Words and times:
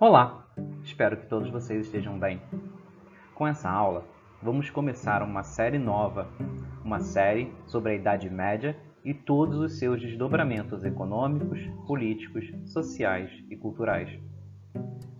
Olá, 0.00 0.46
espero 0.82 1.14
que 1.14 1.26
todos 1.26 1.50
vocês 1.50 1.84
estejam 1.84 2.18
bem. 2.18 2.40
Com 3.34 3.46
essa 3.46 3.68
aula, 3.68 4.02
vamos 4.42 4.70
começar 4.70 5.22
uma 5.22 5.42
série 5.42 5.78
nova, 5.78 6.26
uma 6.82 7.00
série 7.00 7.52
sobre 7.66 7.92
a 7.92 7.94
Idade 7.96 8.30
Média 8.30 8.74
e 9.04 9.12
todos 9.12 9.58
os 9.58 9.78
seus 9.78 10.00
desdobramentos 10.00 10.84
econômicos, 10.84 11.60
políticos, 11.86 12.50
sociais 12.64 13.30
e 13.50 13.56
culturais. 13.58 14.08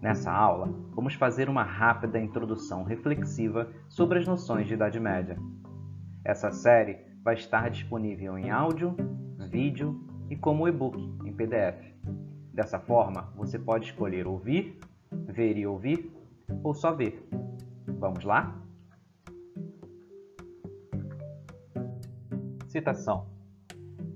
Nessa 0.00 0.32
aula, 0.32 0.72
vamos 0.94 1.12
fazer 1.12 1.50
uma 1.50 1.62
rápida 1.62 2.18
introdução 2.18 2.82
reflexiva 2.82 3.70
sobre 3.86 4.18
as 4.18 4.26
noções 4.26 4.66
de 4.66 4.72
Idade 4.72 4.98
Média. 4.98 5.36
Essa 6.24 6.50
série 6.50 6.96
vai 7.22 7.34
estar 7.34 7.68
disponível 7.68 8.38
em 8.38 8.50
áudio, 8.50 8.96
vídeo 9.50 10.00
e 10.30 10.36
como 10.36 10.66
e-book 10.66 10.98
em 11.26 11.34
PDF. 11.34 11.84
Dessa 12.52 12.78
forma, 12.78 13.32
você 13.36 13.58
pode 13.58 13.86
escolher 13.86 14.26
ouvir, 14.26 14.78
ver 15.10 15.56
e 15.56 15.66
ouvir 15.66 16.12
ou 16.62 16.74
só 16.74 16.92
ver. 16.92 17.26
Vamos 17.86 18.24
lá? 18.24 18.60
Citação: 22.66 23.26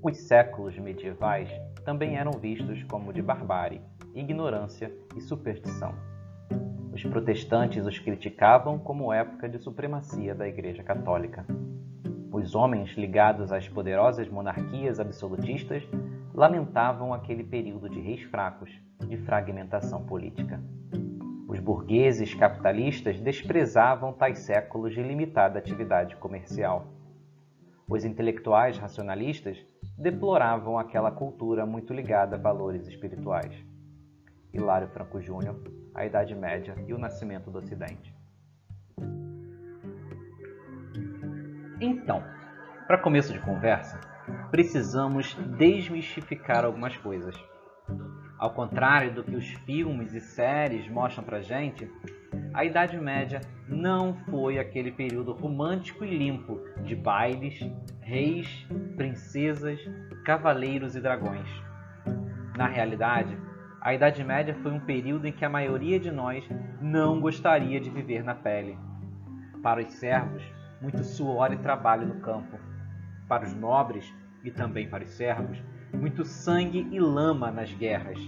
Os 0.03 0.17
séculos 0.19 0.79
medievais 0.79 1.49
também 1.85 2.17
eram 2.17 2.33
vistos 2.33 2.83
como 2.85 3.13
de 3.13 3.23
barbárie, 3.23 3.81
ignorância 4.15 4.93
e 5.17 5.21
superstição. 5.21 5.95
Os 6.93 7.03
protestantes 7.03 7.85
os 7.85 7.99
criticavam 7.99 8.79
como 8.79 9.13
época 9.13 9.49
de 9.49 9.59
supremacia 9.59 10.35
da 10.35 10.47
Igreja 10.47 10.83
Católica. 10.83 11.45
Os 12.31 12.55
homens 12.55 12.91
ligados 12.97 13.53
às 13.53 13.69
poderosas 13.69 14.29
monarquias 14.29 15.01
absolutistas 15.01 15.83
lamentavam 16.35 17.15
aquele 17.15 17.45
período 17.45 17.89
de 17.89 18.01
reis 18.01 18.23
fracos, 18.25 18.69
de 19.07 19.17
fragmentação 19.19 20.05
política. 20.05 20.61
Os 21.47 21.61
burgueses 21.61 22.35
capitalistas 22.35 23.21
desprezavam 23.21 24.13
tais 24.13 24.41
séculos 24.41 24.93
de 24.93 25.01
limitada 25.01 25.61
atividade 25.61 26.17
comercial. 26.17 26.89
Os 27.89 28.05
intelectuais 28.05 28.77
racionalistas 28.77 29.65
deploravam 29.97 30.77
aquela 30.77 31.13
cultura 31.13 31.65
muito 31.65 31.95
ligada 31.95 32.35
a 32.35 32.39
valores 32.39 32.89
espirituais. 32.89 33.55
Hilário 34.53 34.89
Franco 34.89 35.21
Júnior, 35.21 35.63
A 35.95 36.05
Idade 36.05 36.35
Média 36.35 36.75
e 36.89 36.93
o 36.93 36.99
Nascimento 36.99 37.51
do 37.51 37.59
Ocidente. 37.59 38.13
Então, 41.81 42.25
para 42.87 42.99
começo 42.99 43.33
de 43.33 43.39
conversa, 43.39 43.99
precisamos 44.51 45.35
desmistificar 45.57 46.65
algumas 46.65 46.97
coisas. 46.97 47.35
Ao 48.39 48.51
contrário 48.51 49.15
do 49.15 49.25
que 49.25 49.35
os 49.35 49.49
filmes 49.65 50.13
e 50.13 50.21
séries 50.21 50.89
mostram 50.91 51.25
pra 51.25 51.41
gente, 51.41 51.91
a 52.53 52.65
Idade 52.65 52.99
Média 52.99 53.41
não 53.67 54.15
foi 54.31 54.59
aquele 54.59 54.93
período 54.93 55.33
romântico 55.33 56.05
e 56.05 56.17
limpo 56.17 56.61
de 56.83 56.95
bailes, 56.95 57.59
reis, 58.01 58.67
princesas, 58.97 59.81
cavaleiros 60.25 60.95
e 60.95 61.01
dragões. 61.01 61.49
Na 62.57 62.67
realidade, 62.67 63.39
a 63.81 63.95
Idade 63.95 64.23
Média 64.23 64.55
foi 64.63 64.73
um 64.73 64.81
período 64.81 65.27
em 65.27 65.33
que 65.33 65.45
a 65.45 65.49
maioria 65.49 65.99
de 65.99 66.11
nós 66.11 66.47
não 66.83 67.19
gostaria 67.19 67.81
de 67.81 67.89
viver 67.89 68.23
na 68.23 68.35
pele. 68.35 68.79
Para 69.63 69.81
os 69.81 69.95
servos, 69.95 70.43
muito 70.81 71.03
suor 71.03 71.53
e 71.53 71.57
trabalho 71.57 72.07
no 72.07 72.21
campo. 72.21 72.59
Para 73.29 73.45
os 73.45 73.55
nobres, 73.55 74.13
e 74.45 74.51
também 74.51 74.89
para 74.89 75.05
os 75.05 75.11
servos, 75.11 75.63
muito 75.93 76.25
sangue 76.25 76.87
e 76.91 77.01
lama 77.01 77.51
nas 77.51 77.73
guerras. 77.73 78.19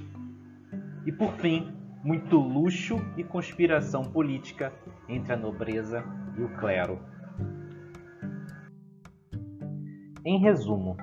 E 1.04 1.12
por 1.12 1.32
fim, 1.34 1.72
muito 2.02 2.38
luxo 2.38 2.98
e 3.16 3.24
conspiração 3.24 4.04
política 4.04 4.72
entre 5.08 5.32
a 5.32 5.36
nobreza 5.36 6.04
e 6.38 6.42
o 6.42 6.48
clero. 6.56 6.98
Em 10.24 10.38
resumo, 10.38 10.96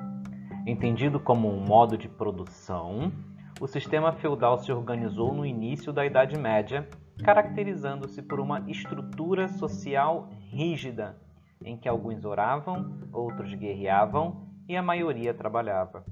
entendido 0.66 1.20
como 1.20 1.50
um 1.50 1.66
modo 1.66 1.98
de 1.98 2.10
produção, 2.10 3.12
o 3.60 3.68
sistema 3.68 4.12
feudal 4.12 4.58
se 4.58 4.72
organizou 4.72 5.34
no 5.34 5.46
início 5.46 5.94
da 5.94 6.06
Idade 6.06 6.38
Média, 6.38 6.88
caracterizando-se 7.24 8.22
por 8.22 8.40
uma 8.40 8.70
estrutura 8.70 9.48
social 9.48 10.30
rígida, 10.50 11.18
em 11.64 11.78
que 11.78 11.88
alguns 11.88 12.26
oravam, 12.26 13.00
outros 13.12 13.54
guerreavam 13.54 14.48
e 14.68 14.76
a 14.76 14.82
maioria 14.82 15.34
trabalhava. 15.34 16.06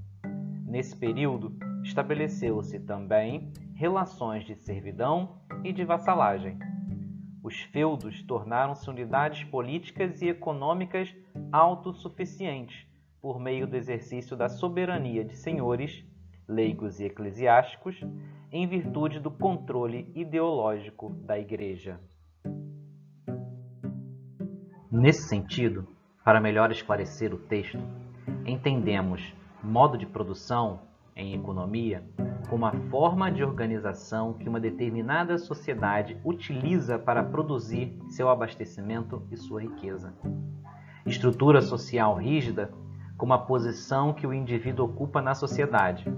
Nesse 0.65 0.95
período, 0.95 1.55
estabeleceu-se 1.83 2.79
também 2.79 3.51
relações 3.73 4.45
de 4.45 4.55
servidão 4.55 5.41
e 5.63 5.73
de 5.73 5.83
vassalagem. 5.83 6.57
Os 7.43 7.59
feudos 7.59 8.21
tornaram-se 8.23 8.89
unidades 8.89 9.43
políticas 9.45 10.21
e 10.21 10.29
econômicas 10.29 11.13
autossuficientes 11.51 12.85
por 13.21 13.39
meio 13.39 13.67
do 13.67 13.75
exercício 13.75 14.35
da 14.37 14.47
soberania 14.47 15.23
de 15.23 15.35
senhores, 15.35 16.03
leigos 16.47 16.99
e 16.99 17.05
eclesiásticos, 17.05 17.99
em 18.51 18.67
virtude 18.67 19.19
do 19.19 19.31
controle 19.31 20.11
ideológico 20.15 21.09
da 21.09 21.39
Igreja. 21.39 21.99
Nesse 24.91 25.21
sentido, 25.21 25.87
para 26.21 26.41
melhor 26.41 26.69
esclarecer 26.69 27.33
o 27.33 27.37
texto, 27.37 27.79
entendemos 28.45 29.33
modo 29.63 29.97
de 29.97 30.05
produção 30.05 30.81
em 31.15 31.33
economia 31.33 32.03
como 32.49 32.65
a 32.65 32.73
forma 32.89 33.31
de 33.31 33.41
organização 33.41 34.33
que 34.33 34.49
uma 34.49 34.59
determinada 34.59 35.37
sociedade 35.37 36.19
utiliza 36.25 36.99
para 36.99 37.23
produzir 37.23 37.97
seu 38.09 38.27
abastecimento 38.27 39.25
e 39.31 39.37
sua 39.37 39.61
riqueza. 39.61 40.13
Estrutura 41.05 41.61
social 41.61 42.17
rígida 42.17 42.69
como 43.17 43.33
a 43.33 43.37
posição 43.37 44.13
que 44.13 44.27
o 44.27 44.33
indivíduo 44.33 44.87
ocupa 44.87 45.21
na 45.21 45.33
sociedade. 45.33 46.13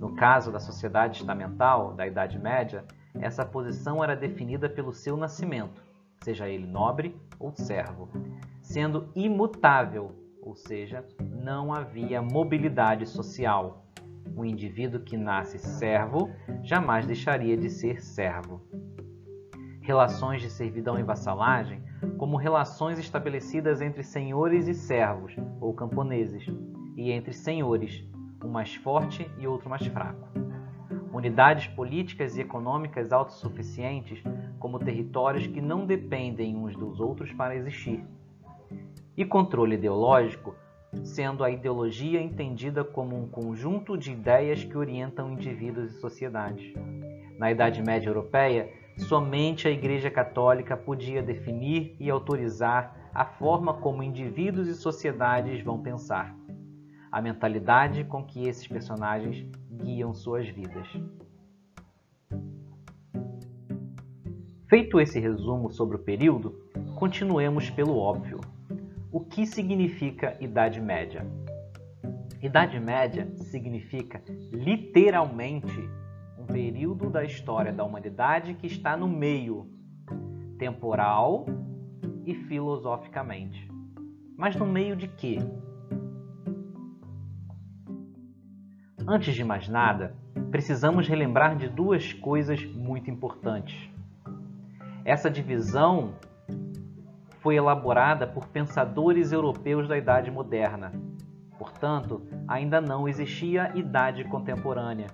No 0.00 0.16
caso 0.16 0.50
da 0.50 0.58
sociedade 0.58 1.18
estamental 1.18 1.94
da 1.94 2.08
Idade 2.08 2.40
Média, 2.40 2.84
essa 3.14 3.44
posição 3.44 4.02
era 4.02 4.16
definida 4.16 4.68
pelo 4.68 4.92
seu 4.92 5.16
nascimento, 5.16 5.80
seja 6.22 6.48
ele 6.48 6.66
nobre 6.66 7.16
ou 7.38 7.52
servo, 7.52 8.08
sendo 8.60 9.08
imutável 9.14 10.20
ou 10.42 10.54
seja, 10.54 11.04
não 11.20 11.72
havia 11.72 12.22
mobilidade 12.22 13.06
social. 13.06 13.86
O 14.36 14.44
indivíduo 14.44 15.00
que 15.00 15.16
nasce 15.16 15.58
servo 15.58 16.30
jamais 16.62 17.06
deixaria 17.06 17.56
de 17.56 17.68
ser 17.68 18.02
servo. 18.02 18.60
Relações 19.80 20.40
de 20.40 20.50
servidão 20.50 20.98
e 20.98 21.02
vassalagem, 21.02 21.82
como 22.16 22.36
relações 22.36 22.98
estabelecidas 22.98 23.80
entre 23.80 24.02
senhores 24.02 24.68
e 24.68 24.74
servos, 24.74 25.34
ou 25.60 25.74
camponeses, 25.74 26.46
e 26.96 27.10
entre 27.10 27.32
senhores, 27.32 28.04
um 28.44 28.48
mais 28.48 28.74
forte 28.74 29.30
e 29.38 29.46
outro 29.46 29.68
mais 29.68 29.86
fraco. 29.86 30.28
Unidades 31.12 31.66
políticas 31.66 32.36
e 32.36 32.40
econômicas 32.40 33.12
autossuficientes, 33.12 34.22
como 34.58 34.78
territórios 34.78 35.46
que 35.46 35.60
não 35.60 35.84
dependem 35.84 36.56
uns 36.56 36.76
dos 36.76 37.00
outros 37.00 37.32
para 37.32 37.56
existir 37.56 38.04
e 39.20 39.24
controle 39.24 39.74
ideológico, 39.74 40.54
sendo 41.02 41.44
a 41.44 41.50
ideologia 41.50 42.22
entendida 42.22 42.82
como 42.82 43.16
um 43.16 43.28
conjunto 43.28 43.96
de 43.96 44.12
ideias 44.12 44.64
que 44.64 44.78
orientam 44.78 45.32
indivíduos 45.32 45.90
e 45.90 46.00
sociedades. 46.00 46.72
Na 47.38 47.50
Idade 47.50 47.82
Média 47.82 48.08
Europeia, 48.08 48.72
somente 48.96 49.68
a 49.68 49.70
Igreja 49.70 50.10
Católica 50.10 50.76
podia 50.76 51.22
definir 51.22 51.94
e 52.00 52.10
autorizar 52.10 53.10
a 53.12 53.24
forma 53.26 53.74
como 53.74 54.02
indivíduos 54.02 54.68
e 54.68 54.74
sociedades 54.74 55.62
vão 55.62 55.82
pensar, 55.82 56.34
a 57.10 57.20
mentalidade 57.20 58.04
com 58.04 58.24
que 58.24 58.46
esses 58.46 58.66
personagens 58.66 59.44
guiam 59.82 60.14
suas 60.14 60.48
vidas. 60.48 60.86
Feito 64.68 65.00
esse 65.00 65.18
resumo 65.18 65.70
sobre 65.70 65.96
o 65.96 65.98
período, 65.98 66.54
continuemos 66.94 67.68
pelo 67.70 67.96
óbvio. 67.96 68.40
O 69.10 69.18
que 69.18 69.44
significa 69.44 70.36
Idade 70.40 70.80
Média? 70.80 71.26
Idade 72.40 72.78
Média 72.78 73.28
significa 73.36 74.22
literalmente 74.52 75.76
um 76.38 76.46
período 76.46 77.10
da 77.10 77.24
história 77.24 77.72
da 77.72 77.84
humanidade 77.84 78.54
que 78.54 78.68
está 78.68 78.96
no 78.96 79.08
meio 79.08 79.66
temporal 80.56 81.46
e 82.24 82.34
filosoficamente. 82.34 83.68
Mas 84.36 84.54
no 84.54 84.64
meio 84.64 84.94
de 84.94 85.08
quê? 85.08 85.38
Antes 89.12 89.34
de 89.34 89.42
mais 89.42 89.68
nada, 89.68 90.14
precisamos 90.52 91.08
relembrar 91.08 91.56
de 91.56 91.66
duas 91.66 92.12
coisas 92.12 92.64
muito 92.64 93.10
importantes. 93.10 93.90
Essa 95.04 95.28
divisão 95.28 96.14
foi 97.40 97.56
elaborada 97.56 98.24
por 98.24 98.46
pensadores 98.46 99.32
europeus 99.32 99.88
da 99.88 99.98
Idade 99.98 100.30
Moderna. 100.30 100.92
Portanto, 101.58 102.22
ainda 102.46 102.80
não 102.80 103.08
existia 103.08 103.76
idade 103.76 104.22
contemporânea. 104.22 105.08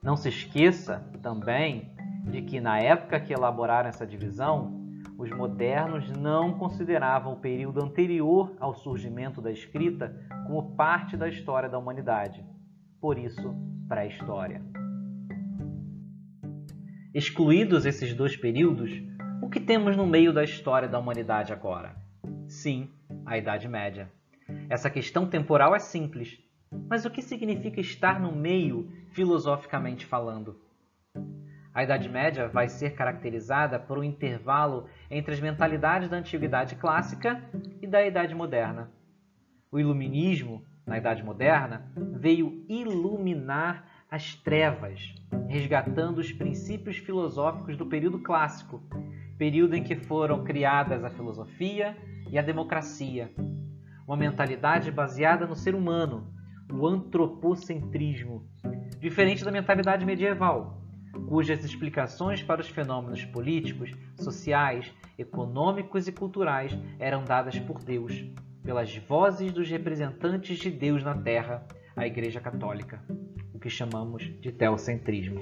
Não 0.00 0.14
se 0.14 0.28
esqueça 0.28 1.10
também 1.20 1.90
de 2.22 2.40
que 2.42 2.60
na 2.60 2.78
época 2.78 3.18
que 3.18 3.32
elaboraram 3.32 3.88
essa 3.88 4.06
divisão, 4.06 4.77
os 5.18 5.30
modernos 5.30 6.08
não 6.12 6.56
consideravam 6.56 7.32
o 7.32 7.40
período 7.40 7.82
anterior 7.82 8.54
ao 8.60 8.72
surgimento 8.72 9.42
da 9.42 9.50
escrita 9.50 10.14
como 10.46 10.76
parte 10.76 11.16
da 11.16 11.28
história 11.28 11.68
da 11.68 11.76
humanidade. 11.76 12.46
Por 13.00 13.18
isso, 13.18 13.52
pré-história. 13.88 14.62
Excluídos 17.12 17.84
esses 17.84 18.14
dois 18.14 18.36
períodos, 18.36 18.92
o 19.42 19.50
que 19.50 19.58
temos 19.58 19.96
no 19.96 20.06
meio 20.06 20.32
da 20.32 20.44
história 20.44 20.88
da 20.88 21.00
humanidade 21.00 21.52
agora? 21.52 21.96
Sim, 22.46 22.88
a 23.26 23.36
Idade 23.36 23.66
Média. 23.66 24.12
Essa 24.70 24.88
questão 24.88 25.26
temporal 25.26 25.74
é 25.74 25.80
simples, 25.80 26.38
mas 26.88 27.04
o 27.04 27.10
que 27.10 27.22
significa 27.22 27.80
estar 27.80 28.20
no 28.20 28.30
meio, 28.30 28.88
filosoficamente 29.10 30.06
falando? 30.06 30.60
A 31.78 31.84
Idade 31.84 32.08
Média 32.08 32.48
vai 32.48 32.68
ser 32.68 32.94
caracterizada 32.96 33.78
por 33.78 33.98
um 33.98 34.02
intervalo 34.02 34.88
entre 35.08 35.32
as 35.32 35.40
mentalidades 35.40 36.08
da 36.08 36.16
Antiguidade 36.16 36.74
Clássica 36.74 37.40
e 37.80 37.86
da 37.86 38.04
Idade 38.04 38.34
Moderna. 38.34 38.90
O 39.70 39.78
Iluminismo, 39.78 40.64
na 40.84 40.98
Idade 40.98 41.22
Moderna, 41.22 41.88
veio 41.94 42.64
iluminar 42.68 43.86
as 44.10 44.34
trevas, 44.34 45.14
resgatando 45.46 46.18
os 46.18 46.32
princípios 46.32 46.96
filosóficos 46.96 47.76
do 47.76 47.86
período 47.86 48.18
clássico, 48.24 48.82
período 49.38 49.76
em 49.76 49.84
que 49.84 49.94
foram 49.94 50.42
criadas 50.42 51.04
a 51.04 51.10
filosofia 51.10 51.96
e 52.28 52.36
a 52.36 52.42
democracia. 52.42 53.32
Uma 54.04 54.16
mentalidade 54.16 54.90
baseada 54.90 55.46
no 55.46 55.54
ser 55.54 55.76
humano, 55.76 56.26
o 56.72 56.84
antropocentrismo, 56.88 58.44
diferente 58.98 59.44
da 59.44 59.52
mentalidade 59.52 60.04
medieval, 60.04 60.87
cujas 61.28 61.64
explicações 61.64 62.42
para 62.42 62.60
os 62.60 62.68
fenômenos 62.68 63.24
políticos, 63.26 63.92
sociais, 64.16 64.92
econômicos 65.18 66.08
e 66.08 66.12
culturais 66.12 66.76
eram 66.98 67.24
dadas 67.24 67.58
por 67.58 67.82
Deus, 67.82 68.24
pelas 68.62 68.96
vozes 68.96 69.52
dos 69.52 69.68
representantes 69.68 70.58
de 70.58 70.70
Deus 70.70 71.02
na 71.02 71.14
Terra, 71.14 71.66
a 71.96 72.06
Igreja 72.06 72.40
Católica, 72.40 73.02
o 73.52 73.58
que 73.58 73.68
chamamos 73.68 74.22
de 74.40 74.52
teocentrismo. 74.52 75.40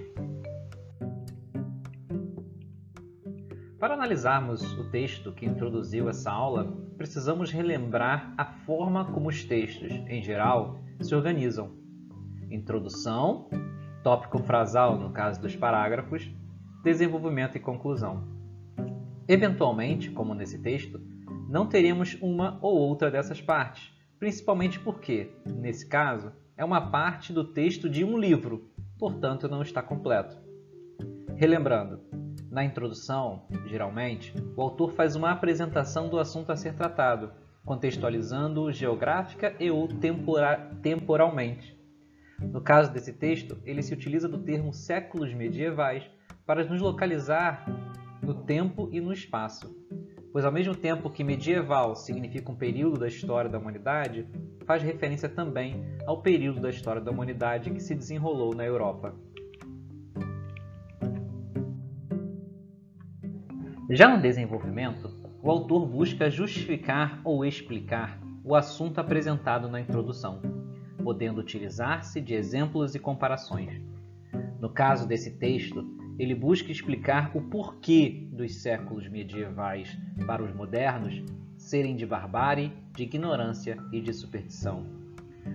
Para 3.78 3.92
analisarmos 3.92 4.62
o 4.78 4.90
texto 4.90 5.32
que 5.32 5.44
introduziu 5.44 6.08
essa 6.08 6.30
aula, 6.30 6.64
precisamos 6.96 7.50
relembrar 7.52 8.34
a 8.38 8.44
forma 8.44 9.04
como 9.12 9.28
os 9.28 9.44
textos, 9.44 9.92
em 10.08 10.22
geral, 10.22 10.80
se 11.00 11.14
organizam. 11.14 11.76
Introdução, 12.50 13.50
tópico 14.06 14.38
frasal 14.38 14.96
no 14.96 15.10
caso 15.10 15.40
dos 15.40 15.56
parágrafos, 15.56 16.30
desenvolvimento 16.84 17.56
e 17.56 17.60
conclusão. 17.60 18.22
Eventualmente, 19.26 20.12
como 20.12 20.32
nesse 20.32 20.62
texto, 20.62 21.00
não 21.48 21.66
teremos 21.66 22.16
uma 22.22 22.56
ou 22.62 22.78
outra 22.78 23.10
dessas 23.10 23.40
partes, 23.40 23.92
principalmente 24.16 24.78
porque, 24.78 25.32
nesse 25.44 25.88
caso, 25.88 26.30
é 26.56 26.64
uma 26.64 26.88
parte 26.88 27.32
do 27.32 27.42
texto 27.52 27.90
de 27.90 28.04
um 28.04 28.16
livro, 28.16 28.70
portanto 28.96 29.48
não 29.48 29.60
está 29.60 29.82
completo. 29.82 30.38
Relembrando, 31.34 31.98
na 32.48 32.64
introdução, 32.64 33.48
geralmente, 33.66 34.32
o 34.56 34.62
autor 34.62 34.92
faz 34.92 35.16
uma 35.16 35.32
apresentação 35.32 36.08
do 36.08 36.20
assunto 36.20 36.52
a 36.52 36.56
ser 36.56 36.74
tratado, 36.74 37.32
contextualizando-o 37.64 38.70
geográfica 38.70 39.56
e 39.58 39.68
ou 39.68 39.88
tempora 39.88 40.70
temporalmente. 40.80 41.75
No 42.40 42.60
caso 42.60 42.92
desse 42.92 43.12
texto, 43.12 43.58
ele 43.64 43.82
se 43.82 43.94
utiliza 43.94 44.28
do 44.28 44.38
termo 44.38 44.72
séculos 44.72 45.32
medievais 45.32 46.04
para 46.44 46.64
nos 46.64 46.80
localizar 46.80 47.66
no 48.22 48.34
tempo 48.34 48.88
e 48.92 49.00
no 49.00 49.12
espaço. 49.12 49.74
Pois, 50.32 50.44
ao 50.44 50.52
mesmo 50.52 50.74
tempo 50.74 51.08
que 51.08 51.24
medieval 51.24 51.96
significa 51.96 52.52
um 52.52 52.56
período 52.56 52.98
da 52.98 53.08
história 53.08 53.48
da 53.48 53.58
humanidade, 53.58 54.26
faz 54.66 54.82
referência 54.82 55.28
também 55.28 55.82
ao 56.06 56.20
período 56.20 56.60
da 56.60 56.68
história 56.68 57.00
da 57.00 57.10
humanidade 57.10 57.70
que 57.70 57.80
se 57.80 57.94
desenrolou 57.94 58.54
na 58.54 58.64
Europa. 58.64 59.14
Já 63.88 64.14
no 64.14 64.20
desenvolvimento, 64.20 65.08
o 65.42 65.50
autor 65.50 65.86
busca 65.86 66.28
justificar 66.28 67.20
ou 67.24 67.44
explicar 67.44 68.20
o 68.44 68.54
assunto 68.54 68.98
apresentado 68.98 69.68
na 69.68 69.80
introdução 69.80 70.55
podendo 71.06 71.40
utilizar-se 71.40 72.20
de 72.20 72.34
exemplos 72.34 72.96
e 72.96 72.98
comparações. 72.98 73.80
No 74.60 74.68
caso 74.68 75.06
desse 75.06 75.38
texto, 75.38 75.86
ele 76.18 76.34
busca 76.34 76.72
explicar 76.72 77.30
o 77.32 77.42
porquê 77.42 78.26
dos 78.32 78.56
séculos 78.56 79.08
medievais 79.08 79.96
para 80.26 80.42
os 80.42 80.52
modernos 80.52 81.22
serem 81.56 81.94
de 81.94 82.04
barbárie, 82.04 82.72
de 82.92 83.04
ignorância 83.04 83.78
e 83.92 84.00
de 84.00 84.12
superstição. 84.12 84.84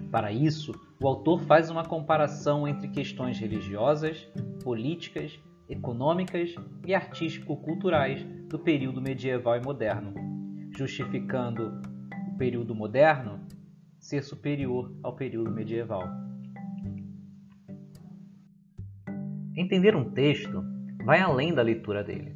Para 0.10 0.32
isso, 0.32 0.72
o 1.02 1.06
autor 1.06 1.42
faz 1.42 1.70
uma 1.70 1.84
comparação 1.84 2.66
entre 2.66 2.88
questões 2.88 3.38
religiosas, 3.38 4.26
políticas, 4.64 5.38
econômicas 5.68 6.56
e 6.88 6.96
artístico-culturais 6.96 8.26
do 8.48 8.58
período 8.58 9.02
medieval 9.02 9.58
e 9.58 9.62
moderno, 9.62 10.14
justificando 10.78 11.82
o 12.30 12.38
período 12.38 12.74
moderno 12.74 13.42
ser 14.02 14.24
superior 14.24 14.92
ao 15.04 15.16
período 15.16 15.52
medieval. 15.52 16.04
Entender 19.56 19.96
um 19.96 20.12
texto 20.12 20.64
vai 21.06 21.20
além 21.20 21.54
da 21.54 21.62
leitura 21.62 22.04
dele. 22.04 22.36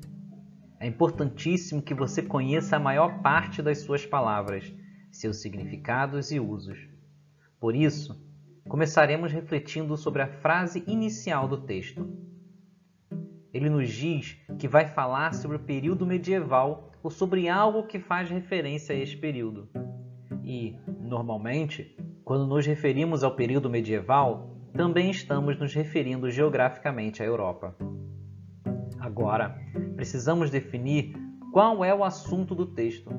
É 0.80 0.86
importantíssimo 0.86 1.82
que 1.82 1.94
você 1.94 2.22
conheça 2.22 2.76
a 2.76 2.80
maior 2.80 3.22
parte 3.22 3.62
das 3.64 3.80
suas 3.80 4.06
palavras, 4.06 4.72
seus 5.12 5.42
significados 5.42 6.32
e 6.32 6.40
usos. 6.40 6.78
Por 7.60 7.76
isso, 7.76 8.16
começaremos 8.70 9.32
refletindo 9.32 9.98
sobre 9.98 10.22
a 10.22 10.28
frase 10.28 10.84
inicial 10.86 11.48
do 11.48 11.62
texto. 11.62 12.08
Ele 13.52 13.70
nos 13.70 13.90
diz 13.90 14.38
que 14.60 14.68
vai 14.68 14.86
falar 14.86 15.34
sobre 15.34 15.58
o 15.58 15.64
período 15.64 16.06
medieval 16.06 16.92
ou 17.02 17.10
sobre 17.10 17.50
algo 17.50 17.88
que 17.88 18.00
faz 18.00 18.30
referência 18.30 18.96
a 18.96 19.00
este 19.00 19.18
período. 19.18 19.68
E, 20.44 20.76
normalmente, 21.06 21.96
quando 22.24 22.48
nos 22.48 22.66
referimos 22.66 23.24
ao 23.24 23.36
período 23.36 23.70
medieval, 23.70 24.58
também 24.74 25.10
estamos 25.10 25.58
nos 25.58 25.74
referindo 25.74 26.30
geograficamente 26.30 27.22
à 27.22 27.26
Europa. 27.26 27.76
Agora, 29.00 29.58
precisamos 29.96 30.50
definir 30.50 31.16
qual 31.54 31.86
é 31.86 31.94
o 31.94 32.04
assunto 32.04 32.54
do 32.54 32.66
texto. 32.66 33.10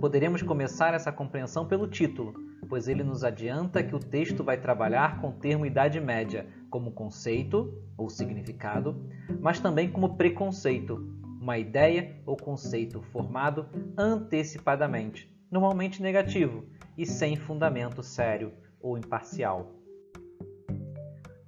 Poderemos 0.00 0.40
começar 0.42 0.94
essa 0.94 1.12
compreensão 1.12 1.66
pelo 1.66 1.88
título, 1.88 2.32
pois 2.68 2.88
ele 2.88 3.02
nos 3.02 3.24
adianta 3.24 3.82
que 3.82 3.94
o 3.94 4.00
texto 4.00 4.42
vai 4.42 4.56
trabalhar 4.56 5.20
com 5.20 5.30
o 5.30 5.34
termo 5.34 5.66
Idade 5.66 6.00
Média 6.00 6.46
como 6.70 6.92
conceito 6.92 7.74
ou 7.96 8.08
significado, 8.08 9.08
mas 9.40 9.60
também 9.60 9.90
como 9.90 10.16
preconceito, 10.16 11.12
uma 11.40 11.58
ideia 11.58 12.20
ou 12.24 12.36
conceito 12.36 13.02
formado 13.02 13.66
antecipadamente 13.96 15.36
normalmente 15.50 16.02
negativo 16.02 16.64
e 16.96 17.04
sem 17.04 17.36
fundamento 17.36 18.02
sério 18.02 18.52
ou 18.80 18.96
imparcial. 18.96 19.72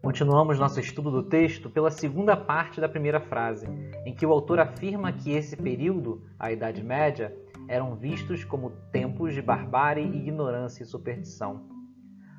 Continuamos 0.02 0.58
nosso 0.58 0.80
estudo 0.80 1.10
do 1.10 1.22
texto 1.22 1.68
pela 1.68 1.90
segunda 1.90 2.36
parte 2.36 2.80
da 2.80 2.88
primeira 2.88 3.20
frase, 3.20 3.66
em 4.06 4.14
que 4.14 4.24
o 4.24 4.32
autor 4.32 4.60
afirma 4.60 5.12
que 5.12 5.32
esse 5.32 5.56
período, 5.56 6.22
a 6.38 6.52
Idade 6.52 6.82
Média, 6.82 7.36
eram 7.66 7.94
vistos 7.94 8.44
como 8.44 8.70
tempos 8.90 9.34
de 9.34 9.42
barbárie, 9.42 10.04
ignorância 10.04 10.82
e 10.82 10.86
superstição. 10.86 11.68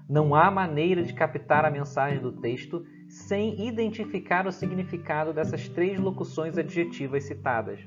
Não 0.07 0.33
há 0.33 0.49
maneira 0.49 1.03
de 1.03 1.13
captar 1.13 1.65
a 1.65 1.69
mensagem 1.69 2.19
do 2.19 2.31
texto 2.31 2.83
sem 3.07 3.67
identificar 3.67 4.47
o 4.47 4.51
significado 4.51 5.33
dessas 5.33 5.67
três 5.69 5.99
locuções 5.99 6.57
adjetivas 6.57 7.25
citadas. 7.25 7.79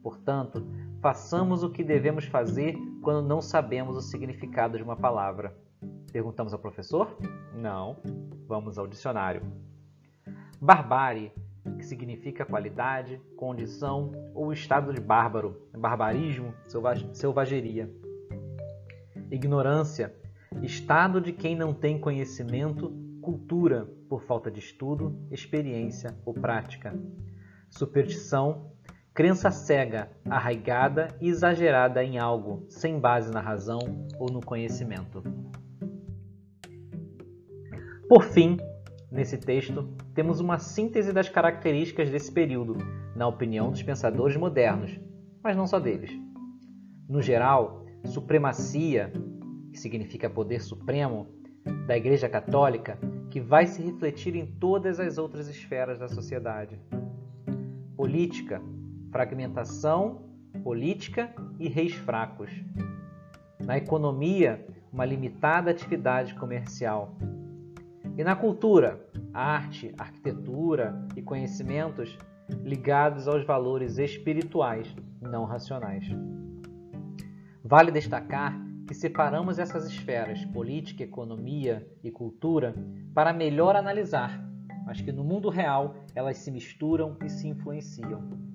Portanto, 0.00 0.64
Façamos 1.00 1.62
o 1.62 1.70
que 1.70 1.84
devemos 1.84 2.24
fazer 2.24 2.76
quando 3.08 3.26
não 3.26 3.40
sabemos 3.40 3.96
o 3.96 4.02
significado 4.02 4.76
de 4.76 4.82
uma 4.82 4.94
palavra. 4.94 5.56
Perguntamos 6.12 6.52
ao 6.52 6.58
professor? 6.58 7.16
Não. 7.54 7.96
Vamos 8.46 8.76
ao 8.76 8.86
dicionário. 8.86 9.40
Barbárie, 10.60 11.32
que 11.78 11.86
significa 11.86 12.44
qualidade, 12.44 13.18
condição 13.34 14.12
ou 14.34 14.52
estado 14.52 14.92
de 14.92 15.00
bárbaro, 15.00 15.70
barbarismo, 15.72 16.52
selvageria. 17.14 17.90
Ignorância, 19.30 20.14
estado 20.62 21.18
de 21.18 21.32
quem 21.32 21.56
não 21.56 21.72
tem 21.72 21.98
conhecimento, 21.98 22.92
cultura, 23.22 23.86
por 24.06 24.20
falta 24.20 24.50
de 24.50 24.58
estudo, 24.58 25.18
experiência 25.30 26.14
ou 26.26 26.34
prática. 26.34 26.94
Superstição, 27.70 28.70
Crença 29.18 29.50
cega, 29.50 30.08
arraigada 30.30 31.08
e 31.20 31.28
exagerada 31.28 32.04
em 32.04 32.20
algo, 32.20 32.64
sem 32.68 33.00
base 33.00 33.32
na 33.32 33.40
razão 33.40 34.06
ou 34.16 34.30
no 34.30 34.40
conhecimento. 34.40 35.24
Por 38.08 38.22
fim, 38.22 38.56
Nesse 39.10 39.36
texto, 39.38 39.88
temos 40.14 40.38
uma 40.38 40.58
síntese 40.58 41.12
das 41.12 41.28
características 41.28 42.10
desse 42.10 42.30
período, 42.30 42.76
na 43.16 43.26
opinião 43.26 43.72
dos 43.72 43.82
pensadores 43.82 44.36
modernos, 44.36 45.00
mas 45.42 45.56
não 45.56 45.66
só 45.66 45.80
deles. 45.80 46.12
No 47.08 47.20
geral, 47.20 47.86
supremacia, 48.04 49.12
que 49.72 49.80
significa 49.80 50.30
poder 50.30 50.60
supremo, 50.60 51.26
da 51.88 51.96
Igreja 51.96 52.28
Católica, 52.28 52.96
que 53.30 53.40
vai 53.40 53.66
se 53.66 53.82
refletir 53.82 54.36
em 54.36 54.46
todas 54.46 55.00
as 55.00 55.18
outras 55.18 55.48
esferas 55.48 55.98
da 55.98 56.06
sociedade. 56.06 56.78
Política, 57.96 58.62
fragmentação 59.10 60.22
política 60.62 61.32
e 61.58 61.68
reis 61.68 61.94
fracos. 61.94 62.50
Na 63.58 63.76
economia, 63.76 64.66
uma 64.92 65.04
limitada 65.04 65.70
atividade 65.70 66.34
comercial. 66.34 67.16
E 68.16 68.24
na 68.24 68.34
cultura, 68.34 69.06
arte, 69.32 69.94
arquitetura 69.98 71.06
e 71.16 71.22
conhecimentos 71.22 72.16
ligados 72.64 73.28
aos 73.28 73.44
valores 73.44 73.98
espirituais, 73.98 74.94
não 75.20 75.44
racionais. 75.44 76.04
Vale 77.62 77.90
destacar 77.90 78.58
que 78.86 78.94
separamos 78.94 79.58
essas 79.58 79.86
esferas, 79.86 80.42
política, 80.46 81.04
economia 81.04 81.86
e 82.02 82.10
cultura, 82.10 82.74
para 83.14 83.34
melhor 83.34 83.76
analisar, 83.76 84.42
mas 84.86 85.02
que 85.02 85.12
no 85.12 85.22
mundo 85.22 85.50
real 85.50 85.94
elas 86.14 86.38
se 86.38 86.50
misturam 86.50 87.16
e 87.22 87.28
se 87.28 87.46
influenciam. 87.46 88.47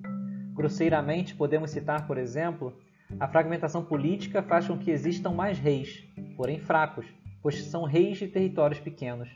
Grosseiramente, 0.54 1.34
podemos 1.34 1.72
citar, 1.72 2.06
por 2.06 2.16
exemplo, 2.16 2.72
a 3.18 3.26
fragmentação 3.26 3.84
política 3.84 4.40
faz 4.40 4.68
com 4.68 4.78
que 4.78 4.92
existam 4.92 5.30
mais 5.30 5.58
reis, 5.58 6.08
porém 6.36 6.60
fracos, 6.60 7.06
pois 7.42 7.60
são 7.64 7.82
reis 7.82 8.18
de 8.18 8.28
territórios 8.28 8.78
pequenos. 8.78 9.28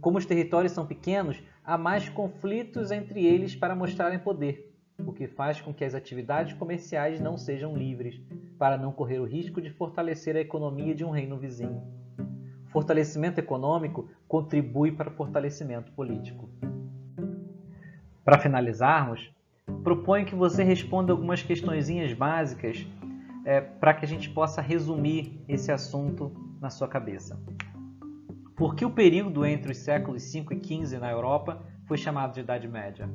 Como 0.00 0.18
os 0.18 0.24
territórios 0.24 0.72
são 0.72 0.86
pequenos, 0.86 1.42
há 1.64 1.76
mais 1.76 2.08
conflitos 2.08 2.92
entre 2.92 3.26
eles 3.26 3.56
para 3.56 3.74
mostrarem 3.74 4.20
poder, 4.20 4.72
o 5.04 5.12
que 5.12 5.26
faz 5.26 5.60
com 5.60 5.74
que 5.74 5.84
as 5.84 5.96
atividades 5.96 6.52
comerciais 6.52 7.20
não 7.20 7.36
sejam 7.36 7.76
livres, 7.76 8.22
para 8.56 8.78
não 8.78 8.92
correr 8.92 9.18
o 9.18 9.24
risco 9.24 9.60
de 9.60 9.70
fortalecer 9.70 10.36
a 10.36 10.40
economia 10.40 10.94
de 10.94 11.04
um 11.04 11.10
reino 11.10 11.36
vizinho. 11.36 11.82
Fortalecimento 12.66 13.40
econômico 13.40 14.08
contribui 14.28 14.92
para 14.92 15.10
o 15.10 15.12
fortalecimento 15.12 15.90
político. 15.90 16.48
Para 18.24 18.38
finalizarmos, 18.38 19.34
proponho 19.86 20.26
que 20.26 20.34
você 20.34 20.64
responda 20.64 21.12
algumas 21.12 21.44
questõezinhas 21.44 22.12
básicas 22.12 22.84
é, 23.44 23.60
para 23.60 23.94
que 23.94 24.04
a 24.04 24.08
gente 24.08 24.28
possa 24.28 24.60
resumir 24.60 25.40
esse 25.48 25.70
assunto 25.70 26.32
na 26.60 26.70
sua 26.70 26.88
cabeça. 26.88 27.40
Por 28.56 28.74
que 28.74 28.84
o 28.84 28.90
período 28.90 29.46
entre 29.46 29.70
os 29.70 29.78
séculos 29.78 30.24
5 30.24 30.54
e 30.54 30.56
15 30.58 30.98
na 30.98 31.08
Europa 31.08 31.64
foi 31.86 31.96
chamado 31.96 32.34
de 32.34 32.40
Idade 32.40 32.66
Média? 32.66 33.08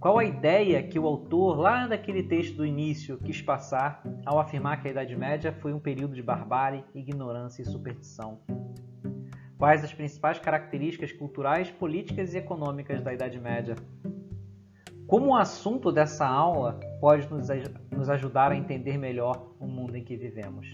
Qual 0.00 0.16
a 0.16 0.24
ideia 0.24 0.82
que 0.82 0.98
o 0.98 1.06
autor, 1.06 1.58
lá 1.58 1.86
daquele 1.86 2.22
texto 2.22 2.56
do 2.56 2.64
início, 2.64 3.18
quis 3.18 3.42
passar 3.42 4.02
ao 4.24 4.40
afirmar 4.40 4.80
que 4.80 4.88
a 4.88 4.92
Idade 4.92 5.14
Média 5.14 5.52
foi 5.52 5.74
um 5.74 5.78
período 5.78 6.14
de 6.14 6.22
barbárie, 6.22 6.86
ignorância 6.94 7.60
e 7.60 7.66
superstição? 7.66 8.40
Quais 9.58 9.84
as 9.84 9.92
principais 9.92 10.38
características 10.38 11.12
culturais, 11.12 11.70
políticas 11.70 12.32
e 12.32 12.38
econômicas 12.38 13.02
da 13.02 13.12
Idade 13.12 13.38
Média? 13.38 13.74
Como 15.10 15.32
o 15.32 15.34
assunto 15.34 15.90
dessa 15.90 16.24
aula 16.24 16.78
pode 17.00 17.28
nos 17.90 18.08
ajudar 18.08 18.52
a 18.52 18.56
entender 18.56 18.96
melhor 18.96 19.56
o 19.58 19.66
mundo 19.66 19.96
em 19.96 20.04
que 20.04 20.16
vivemos? 20.16 20.68